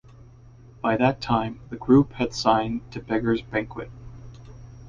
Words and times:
By 0.81 0.97
that 0.97 1.21
time, 1.21 1.59
the 1.69 1.75
group 1.75 2.13
had 2.13 2.33
signed 2.33 2.91
to 2.91 2.99
Beggars 2.99 3.43
Banquet. 3.43 3.91